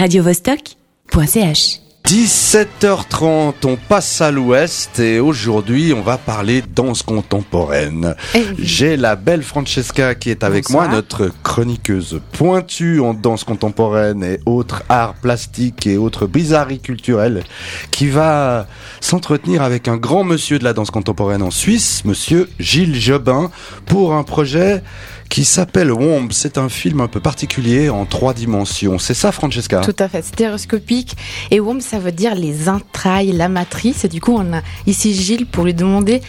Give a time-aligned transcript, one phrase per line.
[0.00, 8.14] radiovostok.ch 17h30, on passe à l'ouest et aujourd'hui on va parler danse contemporaine.
[8.34, 10.88] Eh J'ai la belle Francesca qui est avec Bonsoir.
[10.88, 17.44] moi, notre chroniqueuse pointue en danse contemporaine et autres arts plastiques et autres bizarreries culturelles,
[17.90, 18.66] qui va
[19.02, 23.50] s'entretenir avec un grand monsieur de la danse contemporaine en Suisse, monsieur Gilles Jobin,
[23.84, 24.82] pour un projet
[25.30, 26.30] qui s'appelle Womb.
[26.32, 28.98] C'est un film un peu particulier en trois dimensions.
[28.98, 29.80] C'est ça Francesca?
[29.80, 31.16] Tout à fait, stéréoscopique.
[31.50, 34.04] Et womb, ça veut dire les entrailles, la matrice.
[34.04, 36.20] Et du coup, on a ici Gilles pour lui demander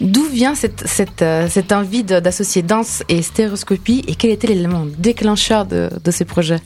[0.00, 4.84] d'où vient cette, cette, euh, cette envie d'associer danse et stéréoscopie et quel était l'élément
[4.86, 6.60] déclencheur de, de ces projets?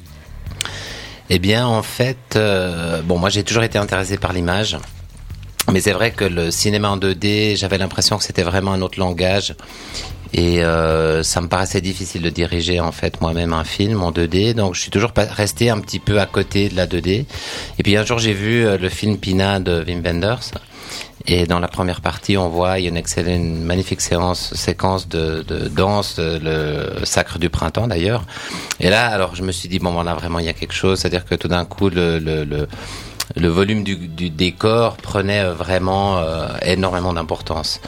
[1.31, 4.77] Eh bien, en fait, euh, bon, moi j'ai toujours été intéressé par l'image.
[5.73, 8.99] Mais c'est vrai que le cinéma en 2D, j'avais l'impression que c'était vraiment un autre
[8.99, 9.55] langage.
[10.33, 14.55] Et euh, ça me paraissait difficile de diriger en fait moi-même un film en 2D.
[14.55, 17.25] Donc je suis toujours resté un petit peu à côté de la 2D.
[17.79, 20.53] Et puis un jour j'ai vu euh, le film Pina de Wim Wenders.
[21.27, 25.07] Et dans la première partie, on voit il y a une excellente, magnifique séance, séquence
[25.07, 28.25] de, de danse, de- le sacre du printemps d'ailleurs.
[28.81, 30.73] Et là, alors je me suis dit bon, ben là vraiment il y a quelque
[30.75, 32.47] chose, c'est-à-dire que tout d'un coup le, le,
[33.37, 37.81] le volume du, du décor prenait euh, vraiment euh, énormément d'importance.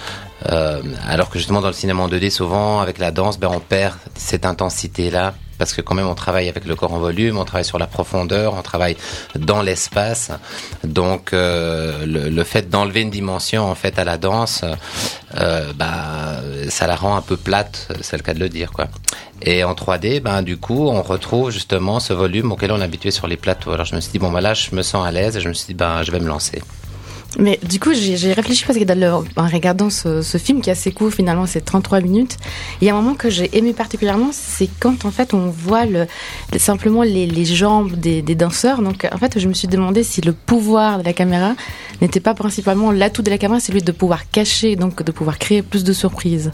[0.51, 3.61] Euh, alors que justement dans le cinéma en 2D, souvent avec la danse, ben, on
[3.61, 5.35] perd cette intensité-là.
[5.59, 7.87] Parce que quand même on travaille avec le corps en volume, on travaille sur la
[7.87, 8.97] profondeur, on travaille
[9.37, 10.33] dans l'espace.
[10.83, 14.65] Donc euh, le, le fait d'enlever une dimension en fait à la danse,
[15.41, 18.89] euh, bah, ça la rend un peu plate, c'est le cas de le dire quoi.
[19.43, 23.13] Et en 3D, ben du coup, on retrouve justement ce volume auquel on est habitué
[23.13, 23.71] sur les plateaux.
[23.71, 25.49] Alors je me suis dit bon ben là, je me sens à l'aise et je
[25.49, 26.61] me suis dit ben je vais me lancer.
[27.39, 30.73] Mais du coup, j'ai réfléchi parce que dans en regardant ce, ce film qui est
[30.73, 32.37] assez court, finalement, c'est 33 minutes,
[32.81, 35.87] il y a un moment que j'ai aimé particulièrement, c'est quand en fait on voit
[35.87, 36.07] le,
[36.59, 38.83] simplement les, les jambes des, des danseurs.
[38.83, 41.55] Donc en fait, je me suis demandé si le pouvoir de la caméra
[42.01, 45.39] n'était pas principalement l'atout de la caméra, c'est lui de pouvoir cacher, donc de pouvoir
[45.39, 46.51] créer plus de surprises.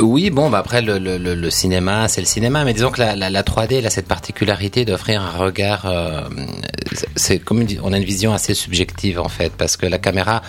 [0.00, 3.30] Oui, bon, bah après le, le, cinéma, c'est le cinéma, mais disons que la, la,
[3.30, 5.86] la 3D, elle a cette particularité d'offrir un regard.
[5.86, 6.22] euh,
[7.14, 10.42] c'est comme une- on a une vision assez subjective en fait, parce que la caméra,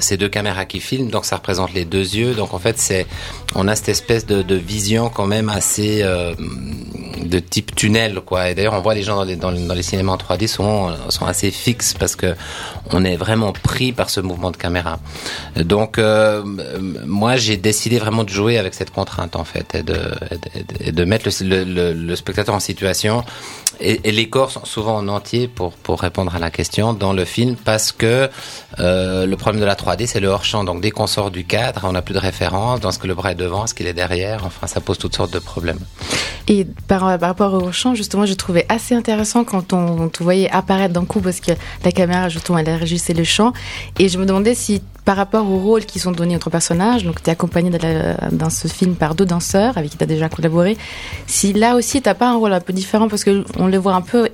[0.00, 3.06] c'est deux caméras qui filment, donc ça représente les deux yeux, donc en fait c'est,
[3.54, 6.34] on a cette espèce de, vision quand même assez euh,
[7.24, 8.50] de type tunnel, quoi.
[8.50, 10.90] Et d'ailleurs, on voit les gens dans les, dans, dans les cinémas en 3D souvent
[10.90, 12.34] euh, sont assez fixes parce que
[12.92, 14.98] on est vraiment pris par ce mouvement de caméra.
[15.56, 16.42] Donc, euh,
[17.06, 20.88] moi, j'ai décidé vraiment de jouer avec cette contrainte en fait et de, et de,
[20.88, 23.24] et de mettre le, le- le spectateur en situation.
[23.80, 27.24] Et, les corps sont souvent en entier pour pour répondre à la question dans le
[27.24, 28.28] film parce que
[28.78, 30.64] euh, le problème de la 3D c'est le hors champ.
[30.64, 33.14] Donc dès qu'on sort du cadre, on n'a plus de référence dans ce que le
[33.14, 34.44] bras est devant, ce qu'il est derrière.
[34.44, 35.80] Enfin, ça pose toutes sortes de problèmes.
[36.48, 40.50] Et par, par rapport au chant, justement, je trouvais assez intéressant quand on, te voyait
[40.50, 41.52] apparaître d'un coup parce que
[41.84, 43.52] la caméra, justement, elle régissait le chant.
[43.98, 47.20] Et je me demandais si, par rapport aux rôles qui sont donnés aux personnages, donc
[47.20, 47.68] tu es accompagné
[48.30, 50.78] dans ce film par deux danseurs avec qui tu as déjà collaboré,
[51.26, 53.94] si là aussi t'as pas un rôle un peu différent parce que on le voit
[53.94, 54.28] un peu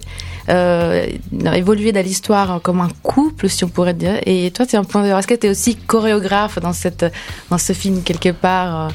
[0.51, 1.07] euh,
[1.55, 4.21] évoluer dans l'histoire comme un couple, si on pourrait dire.
[4.27, 7.07] Et toi, c'est un point de Est-ce que tu es aussi chorégraphe dans, cette,
[7.49, 8.89] dans ce film quelque part, euh,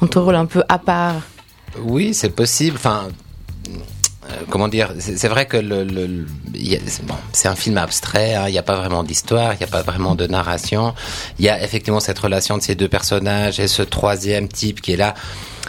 [0.00, 1.16] dans ton rôle un peu à part?
[1.82, 2.76] Oui, c'est possible.
[2.78, 3.08] Enfin,
[4.50, 6.26] comment dire C'est vrai que le, le-
[7.32, 8.34] c'est- un film abstrait.
[8.34, 10.94] hein, Il n'y a pas vraiment d'histoire, il n'y a pas vraiment de narration.
[11.38, 14.92] Il y a effectivement cette relation de ces deux personnages et ce troisième type qui
[14.92, 15.14] est là.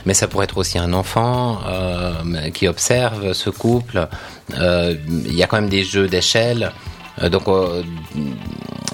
[0.05, 2.13] Mais ça pourrait être aussi un enfant euh,
[2.53, 4.07] qui observe ce couple.
[4.57, 4.95] Euh,
[5.25, 6.71] Il y a quand même des jeux d'échelle.
[7.21, 7.83] Euh, donc, euh,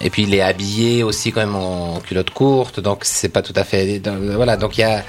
[0.02, 3.54] et puis il est habillé aussi quand même en culotte courte, donc c'est pas tout
[3.56, 4.02] à fait.
[4.36, 5.04] Voilà, donc il y a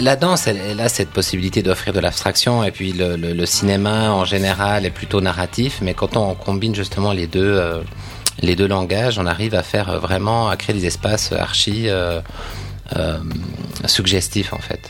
[0.00, 4.24] la danse, elle, a cette possibilité d'offrir de l'abstraction, et puis le, le- cinéma en
[4.24, 7.80] général est plutôt narratif, mais quand on combine justement les deux, euh,
[8.40, 12.20] les deux langages, on arrive à faire vraiment, à créer des espaces archi euh,
[12.96, 13.18] euh,
[13.86, 14.88] suggestifs en fait.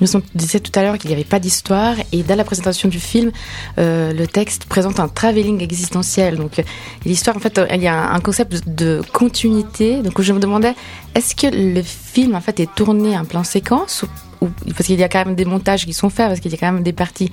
[0.00, 2.98] Nous disait tout à l'heure qu'il n'y avait pas d'histoire et dans la présentation du
[2.98, 3.30] film,
[3.78, 6.36] euh, le texte présente un travelling existentiel.
[6.36, 6.62] Donc euh,
[7.06, 10.02] l'histoire, en fait, euh, il y a un concept de continuité.
[10.02, 10.74] Donc je me demandais,
[11.14, 14.04] est-ce que le film en fait est tourné en plan séquence
[14.40, 16.54] ou- parce qu'il y a quand même des montages qui sont faits, parce qu'il y
[16.54, 17.30] a quand même des parties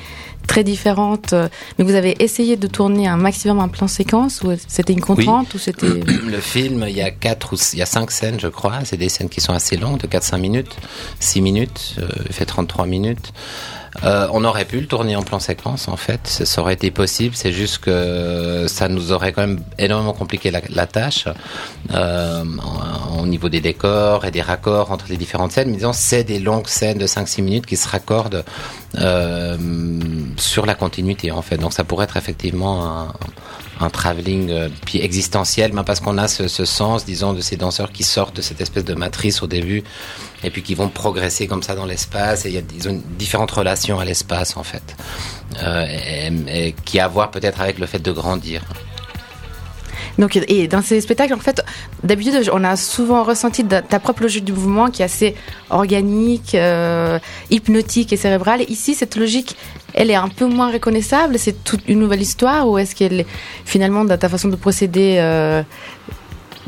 [0.47, 1.33] très différentes.
[1.33, 1.47] euh,
[1.77, 5.53] Mais vous avez essayé de tourner un maximum en plan séquence ou c'était une contrainte
[5.53, 8.47] ou c'était Le film, il y a quatre ou il y a cinq scènes, je
[8.47, 8.79] crois.
[8.85, 10.75] C'est des scènes qui sont assez longues, de 4-5 minutes,
[11.19, 13.33] 6 minutes, euh, il fait 33 minutes.
[14.03, 16.25] Euh, on aurait pu le tourner en plan séquence, en fait.
[16.27, 17.35] Ça, aurait été possible.
[17.35, 21.27] C'est juste que ça nous aurait quand même énormément compliqué la, la tâche
[21.93, 22.43] euh,
[23.19, 25.69] au niveau des décors et des raccords entre les différentes scènes.
[25.69, 28.45] Mais disons, c'est des longues scènes de 5-6 minutes qui se raccordent
[28.97, 29.57] euh,
[30.37, 31.57] sur la continuité en fait.
[31.57, 33.13] Donc ça pourrait être effectivement un,
[33.79, 38.03] un travelling euh, existentiel, mais parce qu'on a ce, sens, disons, de ces danseurs qui
[38.03, 39.83] sortent de cette espèce de matrice au début
[40.43, 42.45] et puis qui vont progresser comme ça dans l'espace.
[42.45, 44.95] Et il y a, ils différentes relations à l'espace en fait,
[45.63, 48.61] euh, et, et, qui a à voir peut-être avec le fait de grandir.
[50.17, 51.63] Donc, et dans ces spectacles, en fait,
[52.03, 55.35] d'habitude, on a souvent ressenti ta propre logique du mouvement qui est assez
[55.69, 57.19] organique, euh,
[57.49, 58.61] hypnotique et cérébrale.
[58.69, 59.55] Ici, cette logique,
[59.93, 61.37] elle est un peu moins reconnaissable.
[61.39, 63.25] C'est toute une nouvelle histoire ou est-ce qu'elle,
[63.65, 65.63] finalement, dans ta façon de procéder, euh,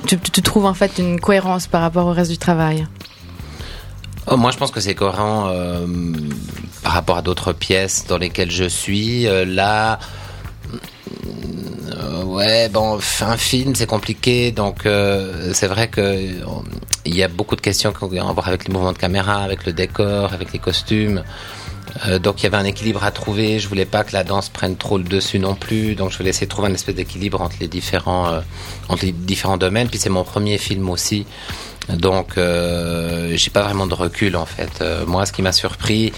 [0.07, 2.87] tu, trouves en fait une cohérence par rapport au reste du travail?
[4.27, 5.85] Oh, moi, je pense que c'est cohérent euh,
[6.81, 9.27] par rapport à d'autres pièces dans lesquelles je suis.
[9.45, 9.99] Là,
[12.25, 16.29] ouais, bon, un film, c'est compliqué, donc euh, c'est vrai que
[17.05, 19.43] il y a beaucoup de questions qui ont à voir avec les mouvements de caméra,
[19.43, 21.23] avec le décor, avec les costumes.
[22.07, 23.59] Euh, donc il y avait un équilibre à trouver.
[23.59, 25.95] Je voulais pas que la danse prenne trop le dessus non plus.
[25.95, 28.39] Donc je voulais essayer de trouver un espèce d'équilibre entre les différents euh,
[28.89, 29.89] entre les différents domaines.
[29.89, 31.25] Puis c'est mon premier film aussi.
[31.89, 34.81] Donc euh, j'ai pas vraiment de recul en fait.
[34.81, 36.13] Euh, moi, ce qui m'a surpris,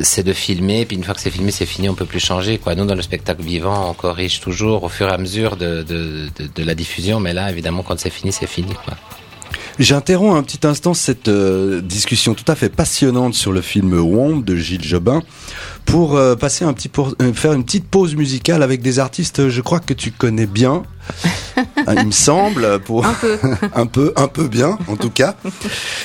[0.00, 2.58] c'est de filmer, puis une fois que c'est filmé, c'est fini, on peut plus changer.
[2.58, 2.74] Quoi.
[2.74, 6.28] Nous, dans le spectacle vivant, on corrige toujours au fur et à mesure de, de,
[6.54, 8.72] de, la diffusion, mais là, évidemment, quand c'est fini, c'est fini.
[8.84, 8.94] Quoi.
[9.78, 14.44] J'interromps un petit instant cette euh, discussion tout à fait passionnante sur le film Womb
[14.44, 15.22] de Gilles Jobin
[15.84, 19.48] pour euh, passer un petit pour, euh, faire une petite pause musicale avec des artistes,
[19.48, 20.82] je crois que tu connais bien.
[21.96, 23.38] Il me semble pour un peu.
[23.74, 25.36] un peu un peu bien en tout cas.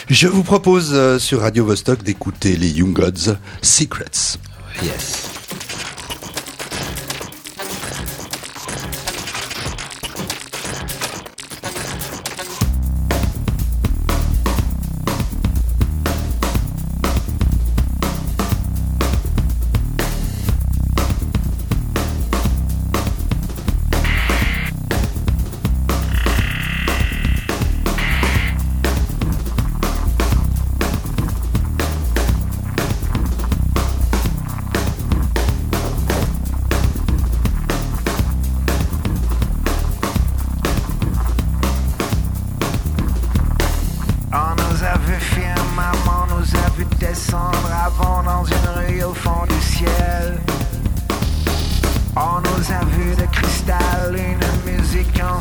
[0.10, 4.38] Je vous propose euh, sur Radio Vostok d'écouter les Young Gods Secrets.
[4.84, 5.29] Yes.
[48.98, 50.38] au fond du ciel.
[52.16, 55.39] On nous a vu de cristal, une musique en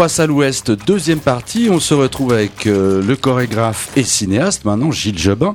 [0.00, 1.68] passe à l'ouest, deuxième partie.
[1.70, 5.54] On se retrouve avec euh, le chorégraphe et cinéaste, maintenant Gilles Jobin,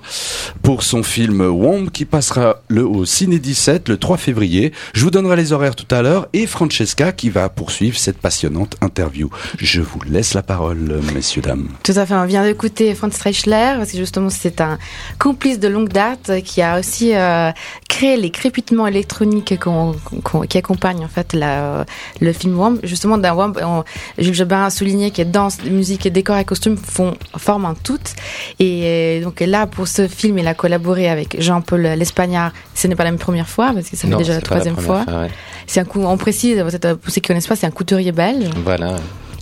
[0.62, 4.72] pour son film Womb qui passera le, au Ciné 17 le 3 février.
[4.94, 8.76] Je vous donnerai les horaires tout à l'heure et Francesca qui va poursuivre cette passionnante
[8.82, 9.32] interview.
[9.58, 11.70] Je vous laisse la parole, messieurs, dames.
[11.82, 12.14] Tout à fait.
[12.14, 14.78] On vient d'écouter Franz Reichler parce que justement c'est un
[15.18, 17.50] complice de longue date qui a aussi euh,
[17.96, 19.58] créé les crépitements électroniques
[20.50, 21.86] qui accompagnent en fait la,
[22.20, 22.78] le film Womb.
[22.84, 23.54] Justement, dans Womb,
[24.18, 28.06] Jules Jobin a souligné que danse, musique, décor et costumes font, forment un tout.
[28.60, 32.52] Et donc là, pour ce film, il a collaboré avec Jean-Paul L'Espagnard.
[32.74, 35.06] Ce n'est pas la première fois, parce que ça fait déjà la troisième fois.
[35.66, 38.50] C'est un coup, on précise, pour ceux qui connaissent pas, c'est un couturier belge.
[38.66, 38.98] Voilà.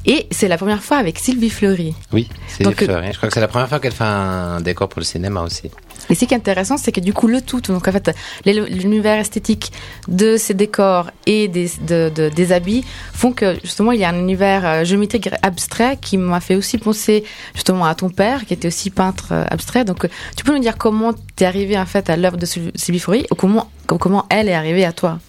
[0.05, 1.95] Et c'est la première fois avec Sylvie Fleury.
[2.11, 3.11] Oui, Sylvie Fleury.
[3.11, 5.71] Je crois que c'est la première fois qu'elle fait un décor pour le cinéma aussi.
[6.09, 8.11] Et ce qui est intéressant, c'est que du coup, le tout, donc en fait,
[8.45, 9.71] l'univers esthétique
[10.07, 12.83] de ces décors et des, des habits
[13.13, 16.77] font que justement, il y a un univers euh, géométrique abstrait qui m'a fait aussi
[16.77, 17.23] penser
[17.55, 19.85] justement à ton père, qui était aussi peintre euh, abstrait.
[19.85, 22.99] Donc, tu peux nous dire comment tu es arrivé en fait à l'œuvre de Sylvie
[22.99, 25.19] Fleury ou comment, comment elle est arrivée à toi?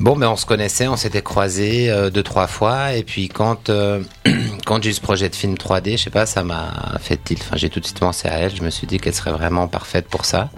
[0.00, 3.70] Bon, mais on se connaissait, on s'était croisés euh, deux trois fois, et puis quand
[3.70, 4.02] euh,
[4.66, 7.40] quand j'ai eu ce projet de film 3D, je sais pas, ça m'a fait tilt.
[7.42, 8.54] Enfin, j'ai tout de suite pensé à elle.
[8.54, 10.50] Je me suis dit qu'elle serait vraiment parfaite pour ça.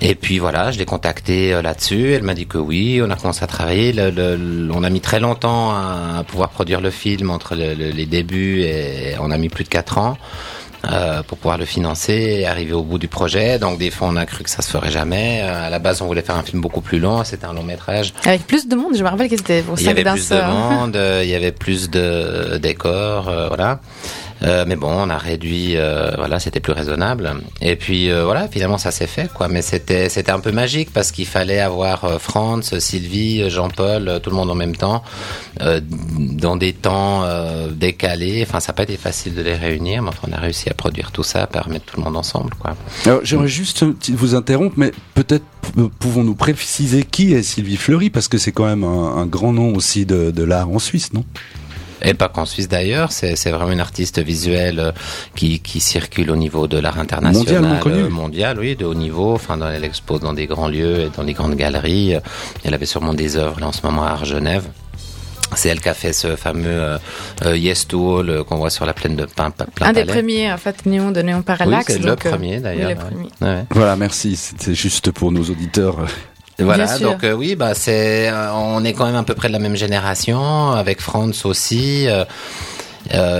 [0.00, 2.12] Et puis voilà, je l'ai contactée euh, là-dessus.
[2.12, 3.00] Elle m'a dit que oui.
[3.02, 3.92] On a commencé à travailler.
[3.92, 9.16] Le, on a mis très longtemps à, pouvoir produire le film entre les débuts et
[9.20, 10.16] on a mis plus de quatre ans.
[10.92, 13.58] Euh, pour pouvoir le financer et arriver au bout du projet.
[13.58, 15.40] Donc des fois on a cru que ça se ferait jamais.
[15.42, 17.62] Euh, à la base on voulait faire un film beaucoup plus long, c'était un long
[17.62, 18.12] métrage.
[18.24, 20.40] Avec plus de monde, je me rappelle que c'était pour Il y avait plus de
[20.40, 23.80] monde, il y avait plus de décors, euh, voilà.
[24.44, 27.34] Euh, mais bon, on a réduit, euh, voilà, c'était plus raisonnable.
[27.60, 29.48] Et puis euh, voilà, finalement ça s'est fait, quoi.
[29.48, 34.36] Mais c'était c'était un peu magique parce qu'il fallait avoir Franz, Sylvie, Jean-Paul, tout le
[34.36, 35.02] monde en même temps,
[35.60, 37.24] dans des temps
[37.70, 38.44] décalés.
[38.46, 40.74] Enfin, ça n'a pas été facile de les réunir, mais enfin, on a réussi à
[40.74, 42.76] produire tout ça, à mettre tout le monde ensemble, quoi.
[43.06, 45.44] Alors, j'aimerais juste vous interrompre, mais peut-être
[45.98, 48.10] pouvons-nous préciser qui est Sylvie Fleury?
[48.10, 51.24] Parce que c'est quand même un, grand nom aussi de, de l'art en Suisse, non?
[52.04, 54.92] Et pas qu'en Suisse d'ailleurs, c'est vraiment une artiste visuelle euh,
[55.34, 59.34] qui, qui circule au niveau de l'art international, euh, mondial, oui, de haut niveau.
[59.34, 62.16] Enfin, dans, elle expose dans des grands lieux et dans des grandes galeries.
[62.64, 64.64] Elle avait sûrement des œuvres là en ce moment à Genève.
[65.56, 66.96] C'est elle qui a fait ce fameux
[67.44, 69.52] euh, Yes to All qu'on voit sur la plaine de Pain.
[69.82, 71.86] Un des premiers, en fait, néon de Néon Parallax.
[71.88, 72.98] Oui, c'est le premier d'ailleurs.
[73.70, 74.36] Voilà, merci.
[74.36, 76.06] C'était juste pour nos auditeurs
[76.58, 79.52] voilà, donc euh, oui, bah c'est, euh, on est quand même à peu près de
[79.52, 82.06] la même génération, avec Franz aussi.
[82.08, 82.24] Euh,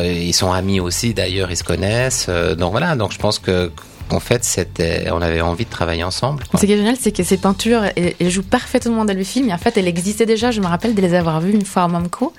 [0.05, 2.29] ils sont amis aussi, d'ailleurs, ils se connaissent.
[2.29, 3.71] donc voilà, donc je pense que
[4.11, 6.45] en fait, c'était, on avait envie de travailler ensemble.
[6.55, 9.49] Ce qui est génial, c'est que ces peintures, elles, jouent parfaitement dans le film.
[9.49, 10.51] Et en fait, elles existaient déjà.
[10.51, 12.33] Je me rappelle de les avoir vues une fois à Mamco,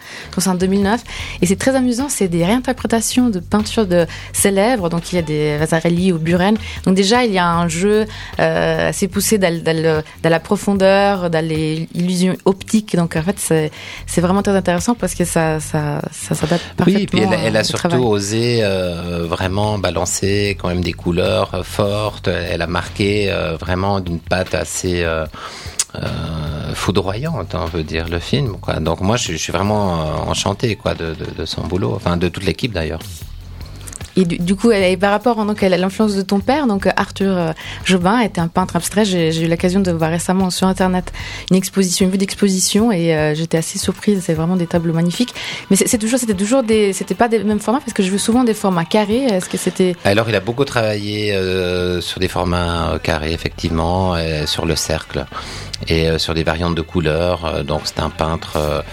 [0.46, 1.02] en 2009.
[1.42, 2.08] Et c'est très amusant.
[2.10, 4.90] C'est des réinterprétations de peintures de célèbres.
[4.90, 6.56] Donc, il y a des Vasarely ou Buren.
[6.86, 8.06] Donc, déjà, il y a un jeu
[8.40, 12.96] euh, assez poussé dans, dans, la profondeur, dans les illusions optiques.
[12.96, 13.72] Donc, en fait,
[14.08, 17.00] c'est vraiment très intéressant parce que ça, ça, ça s'adapte parfaitement.
[17.00, 22.28] Oui, et puis elle, a surtout osé euh, vraiment balancer quand même des couleurs forte.
[22.28, 25.26] Elle a marqué euh, vraiment d'une patte assez euh,
[25.96, 28.58] euh, foudroyante, on veut dire, le film.
[28.82, 32.74] Donc moi, je, suis vraiment enchanté quoi, de, de son boulot, enfin de toute l'équipe
[32.74, 33.00] d'ailleurs.
[34.18, 37.52] Et du, coup, et par rapport donc, à l'influence de ton père, donc Arthur euh,
[37.84, 39.04] Jobin était un peintre abstrait.
[39.04, 41.12] J'ai eu l'occasion de voir récemment sur Internet
[41.52, 44.22] une exposition, une vue d'exposition, et euh, j'étais assez surprise.
[44.26, 45.34] C'est vraiment des tableaux magnifiques.
[45.70, 48.18] Mais c'est toujours, c'était toujours des, c'était pas des mêmes formats parce que je veux
[48.18, 49.26] souvent des formats carrés.
[49.26, 54.66] Est-ce que c'était Alors, il a beaucoup travaillé euh, sur des formats carrés, effectivement, sur
[54.66, 55.26] le cercle
[55.90, 57.64] et sur des variantes de couleurs.
[57.66, 58.84] donc, c'est un peintre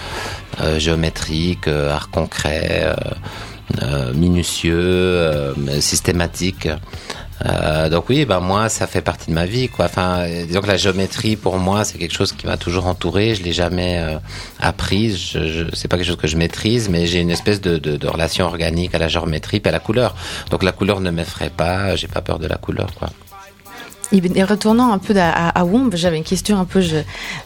[0.79, 2.95] géométrique, art concret.
[3.81, 6.69] Euh, minutieux, euh, systématique.
[7.47, 9.87] Euh, donc oui, ben moi ça fait partie de ma vie quoi.
[9.87, 13.35] Enfin, disons que la géométrie pour moi c'est quelque chose qui m'a toujours entouré.
[13.35, 14.19] Je l'ai jamais euh,
[14.61, 15.17] apprise.
[15.17, 17.97] Je, je c'est pas quelque chose que je maîtrise, mais j'ai une espèce de, de,
[17.97, 20.15] de, relation organique à la géométrie et à la couleur.
[20.51, 21.97] Donc la couleur ne m'effraie pas.
[21.97, 23.09] J'ai pas peur de la couleur quoi.
[24.13, 26.97] Et retournant un peu à, Womb, j'avais une question un peu je,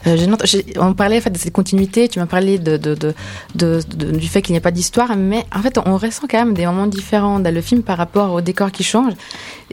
[0.05, 0.35] euh,
[0.79, 4.61] On parlait en fait de cette continuité, tu m'as parlé du fait qu'il n'y a
[4.61, 7.83] pas d'histoire, mais en fait on ressent quand même des moments différents dans le film
[7.83, 9.13] par rapport au décor qui change,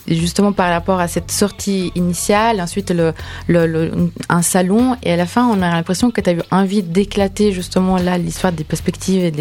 [0.06, 2.92] justement par rapport à cette sortie initiale, ensuite
[4.28, 7.52] un salon, et à la fin on a l'impression que tu as eu envie d'éclater
[7.52, 9.32] justement là l'histoire des perspectives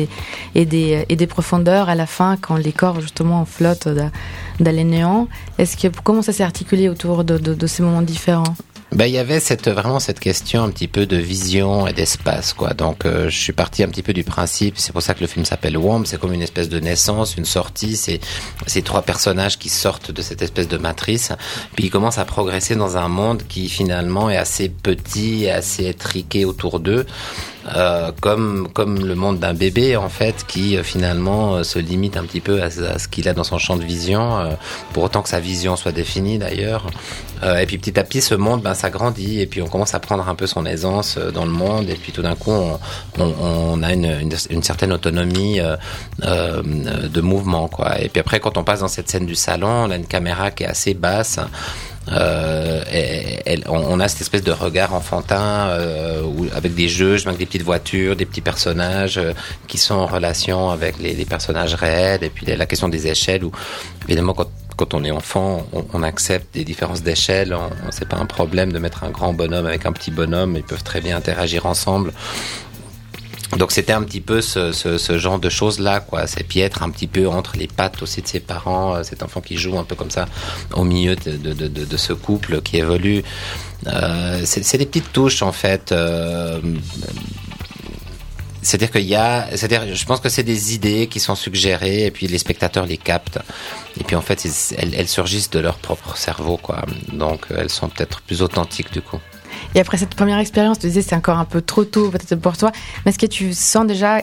[0.55, 4.12] et des, profondeurs à la fin quand les corps justement flottent dans,
[4.60, 5.27] dans les néants.
[5.57, 8.55] Est-ce que comment ça s'est articulé autour de, de, ces moments différents
[8.91, 12.53] Ben, il y avait cette, vraiment cette question un petit peu de vision et d'espace,
[12.53, 12.73] quoi.
[12.73, 15.27] Donc, euh, je suis parti un petit peu du principe, c'est pour ça que le
[15.27, 18.19] film s'appelle Womb, c'est comme une espèce de naissance, une sortie, c'est
[18.67, 21.31] ces trois personnages qui sortent de cette espèce de matrice,
[21.75, 26.45] puis ils commencent à progresser dans un monde qui finalement est assez petit, assez étriqué
[26.45, 27.05] autour d'eux.
[27.75, 32.17] Euh, comme comme le monde d'un bébé en fait qui euh, finalement euh, se limite
[32.17, 34.58] un petit peu à, ce qu'il a dans son champ de vision
[34.91, 36.88] pour autant que sa vision soit définie d'ailleurs.
[37.60, 40.00] Et puis petit à petit ce monde ben ça grandit et puis on commence à
[40.00, 42.79] prendre un peu son aisance dans le monde et puis tout d'un coup on,
[43.20, 45.60] on, on a une, une, une, certaine autonomie
[46.22, 48.00] de mouvement quoi.
[48.01, 50.51] Et puis après quand on passe dans cette scène du salon on a une caméra
[50.51, 51.39] qui est assez basse
[52.12, 52.83] euh,
[53.67, 58.15] on, a cette espèce de regard enfantin euh, avec des jeux, avec des petites voitures,
[58.15, 59.33] des petits personnages euh,
[59.67, 62.24] qui sont en relation avec les, les, personnages réels.
[62.24, 63.51] Et puis la question des échelles, où
[64.05, 67.55] évidemment quand, quand on est enfant, on, on accepte des différences d'échelle.
[67.91, 70.55] C'est pas un problème de mettre un grand bonhomme avec un petit bonhomme.
[70.57, 72.12] Ils peuvent très bien interagir ensemble.
[73.57, 76.27] Donc c'était un petit peu ce, genre de choses là, quoi.
[76.27, 79.24] C'est puis être un petit peu entre les pattes aussi de ses parents, euh, cet
[79.24, 80.25] enfant qui joue un peu comme ça
[80.74, 83.24] au milieu de ce couple qui évolue.
[83.88, 85.91] Euh, c'est des petites touches en fait.
[85.91, 86.60] Euh,
[88.62, 92.12] c'est-à-dire qu'il y a, c'est-à-dire, je pense que c'est des idées qui sont suggérées et
[92.12, 93.39] puis les spectateurs les captent.
[94.00, 94.45] Et puis en fait,
[94.77, 96.86] elles, elles surgissent de leur propre cerveau, quoi.
[97.12, 99.19] Donc elles sont peut-être plus authentiques du coup.
[99.75, 102.57] Et après cette première expérience, tu disais c'est encore un peu trop tôt peut-être pour
[102.57, 102.71] toi,
[103.05, 104.21] mais est-ce que tu sens déjà,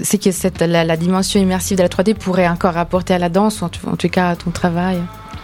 [0.00, 3.28] c'est que cette, la, la, dimension immersive de la 3D pourrait encore apporter à la
[3.28, 5.00] danse, ou en, en tout cas à ton travail?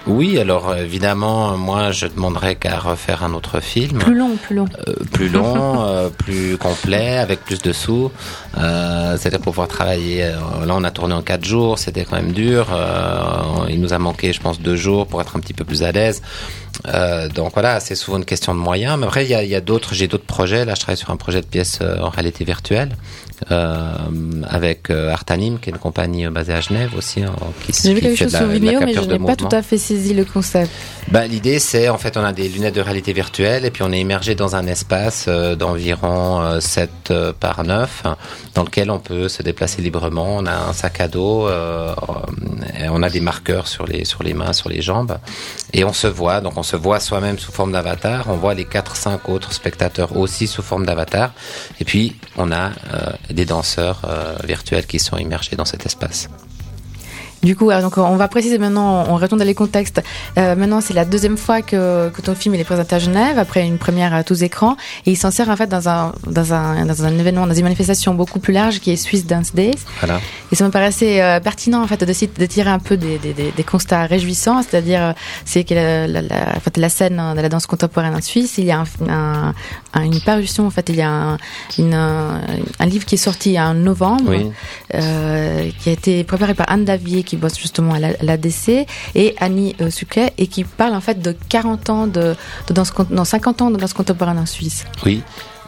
[0.06, 3.98] Oui, alors évidemment, moi je demanderais qu'à refaire un autre film.
[3.98, 4.66] Plus long, plus long.
[4.86, 8.12] Euh, plus long, euh, plus complet, avec plus de sous.
[8.58, 10.30] Euh, c'était pour pouvoir travailler.
[10.66, 12.66] Là, on a tourné en quatre jours, c'était quand même dur.
[13.70, 15.92] Il nous a manqué, je pense, deux jours pour être un petit peu plus à
[15.92, 16.20] l'aise.
[17.34, 18.98] Donc voilà, c'est souvent une question de moyens.
[18.98, 20.64] Mais après, il y a, a d'autres, j'ai d'autres projets.
[20.64, 25.58] Là, je travaille sur un projet de pièce en réalité virtuelle euh, avec euh, Artanim,
[25.58, 28.46] qui est une compagnie basée à Genève aussi, hein, qui, J'ai vu quelque chose sur
[28.46, 30.70] vidéo, mais je n'ai pas tout à fait saisi le concept.
[31.08, 33.92] Bah, L'idée, c'est en fait, on a des lunettes de réalité virtuelle et puis on
[33.92, 38.04] est immergé dans un espace euh, d'environ euh, 7 euh, par 9
[38.54, 40.36] dans lequel on peut se déplacer librement.
[40.36, 41.94] On a un sac à dos, euh,
[42.90, 45.18] on a des marqueurs sur les, sur les mains, sur les jambes
[45.72, 46.40] et on se voit.
[46.40, 48.24] Donc on se voit soi-même sous forme d'avatar.
[48.28, 51.32] On voit les 4-5 autres spectateurs aussi sous forme d'avatar.
[51.80, 52.70] Et puis, on a
[53.34, 54.02] des danseurs
[54.44, 56.28] virtuels qui sont immergés dans cet espace.
[57.44, 60.02] Du coup, donc on va préciser maintenant, on retourne dans les contextes.
[60.38, 63.38] Euh, maintenant, c'est la deuxième fois que, que ton film il est présenté à Genève
[63.38, 66.54] après une première à tous écrans et il s'en sert en fait dans un dans
[66.54, 69.76] un dans un événement, dans une manifestation beaucoup plus large qui est Swiss Dance Days.
[70.00, 70.20] Voilà.
[70.50, 73.34] Et ça me paraissait euh, pertinent en fait de, de tirer un peu des, des,
[73.34, 77.48] des constats réjouissants, c'est-à-dire c'est que la, la, la, en fait, la scène de la
[77.50, 79.54] danse contemporaine en Suisse, il y a un,
[79.92, 81.36] un, une parution en fait, il y a un,
[81.78, 84.50] une, un livre qui est sorti en novembre, oui.
[84.94, 89.74] euh, qui a été préparé par Anne Davier qui bosse justement à l'ADC et Annie
[89.80, 92.34] euh, Suquet et qui parle en fait de 40 ans de,
[92.68, 94.84] de danse, non 50 ans de danse contemporaine en Suisse.
[95.04, 95.22] Oui.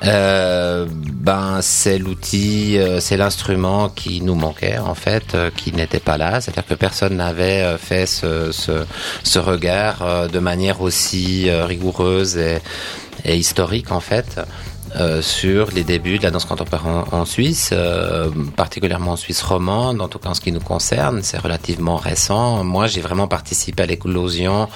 [0.04, 6.18] Euh, ben c'est l'outil, euh, c'est l'instrument qui nous manquait en fait, qui n'était pas
[6.18, 6.40] là.
[6.40, 14.00] C'est-à-dire que personne n'avait fait ce, ce, regard de manière aussi rigoureuse et historique en
[14.00, 14.38] fait.
[14.98, 20.00] Euh, sur les débuts de la danse contemporaine en, Suisse, euh, particulièrement en Suisse romande,
[20.00, 22.64] en tout cas en ce qui nous concerne, c'est relativement récent.
[22.64, 24.68] Moi, j'ai vraiment participé à l'éclosion.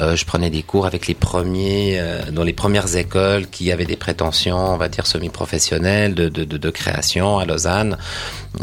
[0.00, 3.86] Euh, je prenais des cours avec les premiers, euh, dans les premières écoles qui avaient
[3.86, 7.96] des prétentions, on va dire semi-professionnelles de, de, de, de, création à Lausanne.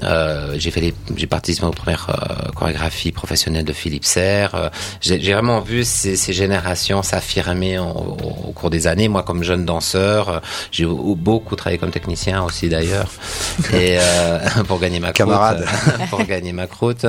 [0.04, 2.08] Euh, j'ai fait, les, j'ai participé aux premières
[2.56, 4.72] chorégraphies professionnelles de Philippe Serre.
[5.02, 9.08] j'ai, j'ai vraiment vu ces, ces générations s'affirmer au, au cours des années.
[9.08, 10.42] Moi, comme jeune danseur,
[10.72, 13.10] j'ai beaucoup travaillé comme technicien aussi d'ailleurs
[13.74, 15.66] et euh, pour gagner ma camarade
[16.10, 17.06] pour gagner ma croûte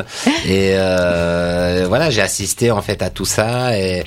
[0.47, 4.05] et euh, voilà j'ai assisté en fait à tout ça et,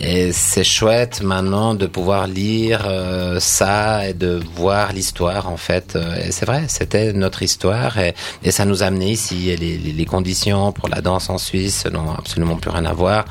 [0.00, 5.98] et c'est chouette maintenant de pouvoir lire euh, ça et de voir l'histoire en fait.
[6.24, 9.50] Et c'est vrai c'était notre histoire et, et, ça nous a amené ici.
[9.50, 13.24] Et les, les, conditions pour la danse en Suisse n'ont absolument plus rien à voir.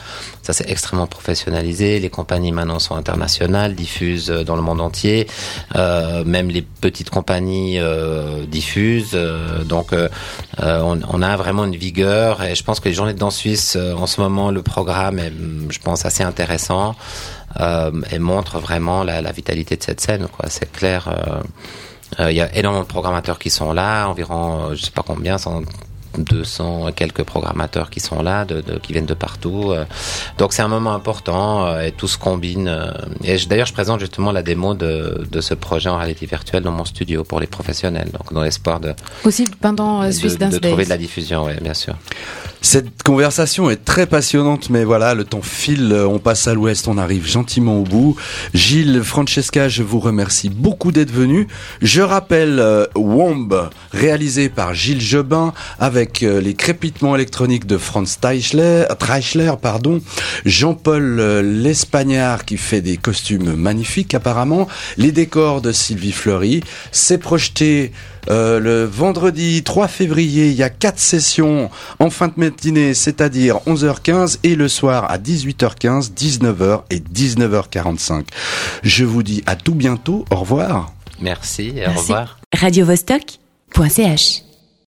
[0.43, 1.99] Ça c'est extrêmement professionnalisé.
[1.99, 5.27] Les compagnies maintenant sont internationales diffusent dans le monde entier.
[5.75, 9.11] Euh, même les petites compagnies euh, diffusent.
[9.13, 10.09] Euh, donc, euh,
[10.59, 12.43] on, on, a vraiment une vigueur.
[12.43, 15.19] Et je pense que les journées de danse suisse, euh, en ce moment, le programme
[15.19, 15.31] est,
[15.69, 16.56] je pense, assez intéressant
[18.11, 20.27] et montre vraiment la, vitalité de cette scène.
[20.27, 21.09] Quoi, c'est clair.
[22.19, 25.37] Il y a énormément de programmateurs qui sont là, environ, je sais pas combien,
[26.23, 29.71] 200 quelques programmateurs qui sont là, de, qui viennent de partout.
[29.71, 29.85] Euh.
[30.37, 32.67] Donc c'est un moment important euh, et tout se combine.
[32.67, 32.91] Euh.
[33.23, 36.71] Et d'ailleurs, je présente justement la démo de, de, ce projet en réalité virtuelle dans
[36.71, 40.85] mon studio pour les professionnels, donc dans l'espoir de aussi pendant Swiss de, de trouver
[40.85, 41.95] de la diffusion, oui, bien sûr.
[42.61, 46.97] Cette conversation est très passionnante, mais voilà, le temps file, on passe à l'ouest, on
[46.97, 48.15] arrive gentiment au bout.
[48.53, 51.47] Gilles, Francesca, je vous remercie beaucoup d'être venus.
[51.81, 58.17] Je rappelle euh, Womb, réalisé par Gilles Jobin, avec euh, les crépitements électroniques de Franz
[58.19, 60.01] Teichler, Treichler, pardon,
[60.45, 64.67] Jean-Paul euh, L'Espagnard qui fait des costumes magnifiques apparemment,
[64.97, 66.61] les décors de Sylvie Fleury.
[66.91, 67.91] C'est projeté
[68.29, 73.57] euh, le vendredi 3 février, il y a quatre sessions en fin de matinée, c'est-à-dire
[73.67, 78.25] 11h15 et le soir à 18h15, 19h et 19h45.
[78.83, 80.25] Je vous dis à tout bientôt.
[80.31, 80.93] Au revoir.
[81.21, 82.39] Merci et au revoir.
[82.53, 83.39] Radio -Vostok